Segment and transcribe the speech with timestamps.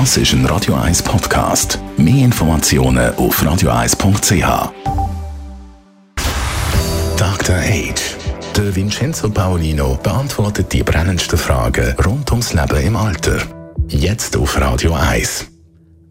[0.00, 1.78] Das ist ein Radio 1 Podcast.
[1.96, 4.72] Mehr Informationen auf radio1.ch.
[7.16, 7.54] Dr.
[7.54, 8.16] Age.
[8.56, 13.38] Der Vincenzo Paolino beantwortet die brennendsten Fragen rund ums Leben im Alter.
[13.86, 15.46] Jetzt auf Radio 1.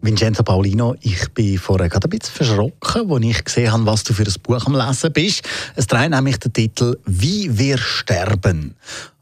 [0.00, 4.14] Vincenzo Paulino, ich bin vorher gerade ein bisschen verschrocken, als ich gesehen habe, was du
[4.14, 5.42] für ein Buch am Lesen bist.
[5.76, 8.76] Es trägt nämlich den Titel «Wie wir sterben».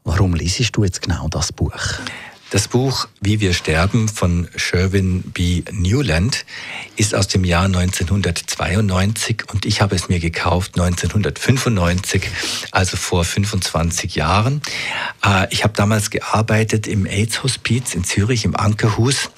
[0.05, 1.73] Warum liest du jetzt genau das Buch?
[2.53, 5.63] Das Buch Wie wir sterben von Sherwin B.
[5.71, 6.45] Newland
[6.95, 12.29] ist aus dem Jahr 1992 und ich habe es mir gekauft 1995,
[12.69, 14.61] also vor 25 Jahren.
[15.25, 19.31] Äh, ich habe damals gearbeitet im AIDS-Hospiz in Zürich im Ankerhus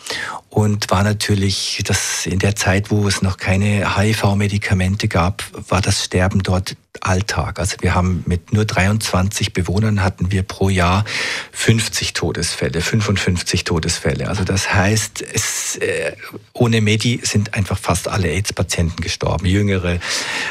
[0.50, 6.04] und war natürlich das in der Zeit, wo es noch keine HIV-Medikamente gab, war das
[6.04, 7.60] Sterben dort Alltag.
[7.60, 11.06] Also wir haben mit nur 23 Bewohnern hatten wir pro Jahr
[11.52, 14.28] 50 Todesfälle, 55 Todesfälle.
[14.28, 16.14] Also das heißt, es, äh,
[16.54, 20.00] ohne Medi sind einfach fast alle AIDS-Patienten gestorben, jüngere.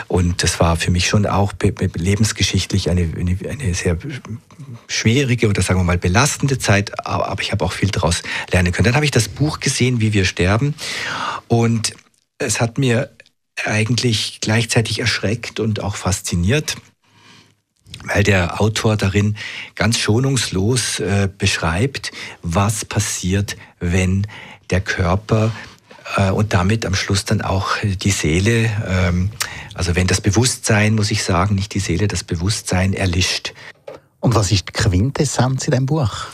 [0.08, 1.52] Und das war für mich schon auch
[1.94, 3.96] lebensgeschichtlich eine, eine, eine sehr
[4.88, 8.86] schwierige oder sagen wir mal belastende Zeit, aber ich habe auch viel daraus lernen können.
[8.86, 10.74] Dann habe ich das Buch gesehen, Wie wir sterben
[11.48, 11.94] und
[12.38, 13.10] es hat mir
[13.66, 16.76] eigentlich gleichzeitig erschreckt und auch fasziniert,
[18.04, 19.36] weil der Autor darin
[19.74, 24.26] ganz schonungslos äh, beschreibt, was passiert, wenn
[24.70, 25.52] der Körper
[26.16, 29.30] äh, und damit am Schluss dann auch die Seele, ähm,
[29.74, 33.54] also wenn das Bewusstsein, muss ich sagen, nicht die Seele, das Bewusstsein erlischt.
[34.20, 36.26] Und was ist die Quintessenz in dem Buch?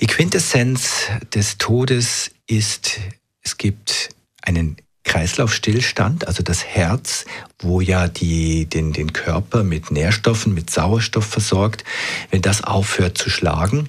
[0.00, 2.98] Die Quintessenz des Todes ist,
[3.42, 4.10] es gibt
[4.42, 4.76] einen
[5.08, 7.24] Kreislaufstillstand, also das Herz,
[7.58, 11.82] wo ja die, den, den Körper mit Nährstoffen, mit Sauerstoff versorgt,
[12.30, 13.88] wenn das aufhört zu schlagen,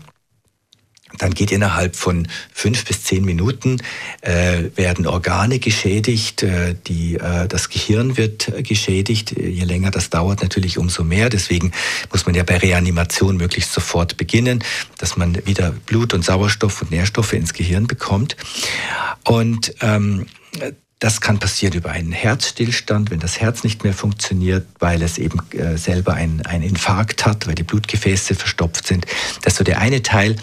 [1.18, 3.78] dann geht innerhalb von fünf bis zehn Minuten
[4.22, 9.32] äh, werden Organe geschädigt, äh, die, äh, das Gehirn wird geschädigt.
[9.32, 11.30] Je länger das dauert, natürlich umso mehr.
[11.30, 11.72] Deswegen
[12.12, 14.64] muss man ja bei Reanimation möglichst sofort beginnen,
[14.98, 18.38] dass man wieder Blut und Sauerstoff und Nährstoffe ins Gehirn bekommt.
[19.24, 20.28] Und ähm,
[21.00, 25.40] das kann passieren über einen Herzstillstand, wenn das Herz nicht mehr funktioniert, weil es eben
[25.52, 29.06] äh, selber einen, Infarkt hat, weil die Blutgefäße verstopft sind.
[29.42, 30.36] Das ist so der eine Teil.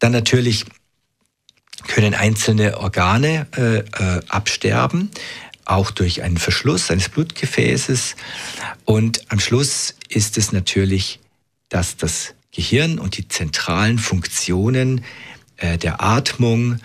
[0.00, 0.64] Dann natürlich
[1.86, 5.10] können einzelne Organe äh, äh, absterben,
[5.64, 8.16] auch durch einen Verschluss eines Blutgefäßes.
[8.84, 11.20] Und am Schluss ist es natürlich,
[11.68, 15.04] dass das Gehirn und die zentralen Funktionen
[15.60, 16.80] der Atmung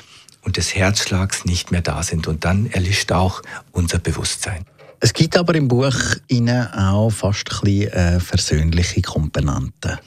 [0.49, 2.25] und des Herzschlags nicht mehr da sind.
[2.25, 4.65] Und dann erlischt auch unser Bewusstsein.
[4.99, 5.93] Es gibt aber im Buch
[6.27, 9.99] Ihnen auch fast ein bisschen äh, versöhnliche Komponenten.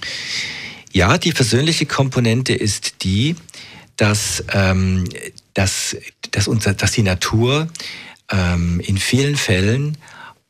[0.90, 3.36] Ja, die versöhnliche Komponente ist die,
[3.96, 5.04] dass, ähm,
[5.54, 5.96] dass,
[6.32, 7.68] dass, unser, dass die Natur
[8.28, 9.96] ähm, in vielen Fällen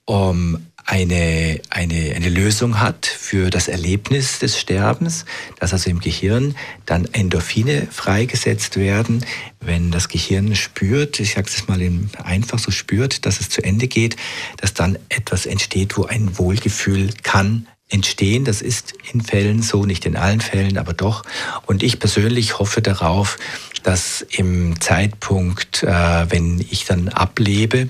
[0.07, 5.25] um eine, eine, eine Lösung hat für das Erlebnis des Sterbens,
[5.61, 6.55] dass also im Gehirn
[6.87, 9.25] dann Endorphine freigesetzt werden,
[9.61, 11.81] wenn das Gehirn spürt, ich sage es mal
[12.25, 14.17] einfach so spürt, dass es zu Ende geht,
[14.59, 18.45] dass dann etwas entsteht, wo ein Wohlgefühl kann entstehen.
[18.45, 21.25] Das ist in Fällen so, nicht in allen Fällen, aber doch.
[21.67, 23.37] Und ich persönlich hoffe darauf,
[23.83, 27.89] dass im Zeitpunkt, äh, wenn ich dann ablebe,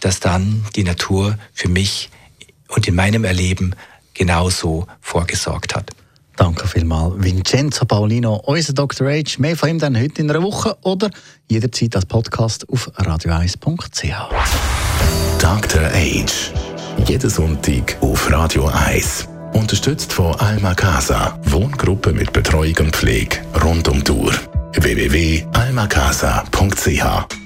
[0.00, 2.10] dass dann die Natur für mich
[2.68, 3.74] und in meinem Erleben
[4.14, 5.90] genauso vorgesorgt hat.
[6.36, 9.08] Danke vielmals, Vincenzo Paulino, unser Dr.
[9.08, 9.38] H.
[9.38, 11.08] Mehr von ihm dann heute in einer Woche oder
[11.48, 14.12] jederzeit als Podcast auf radio1.ch.
[15.38, 15.82] Dr.
[15.82, 16.26] H.
[17.06, 19.28] Jeden Sonntag auf Radio 1.
[19.54, 24.34] Unterstützt von Alma Casa, Wohngruppe mit Betreuung und Pflege rund um Tour.
[24.74, 27.45] www.almacasa.ch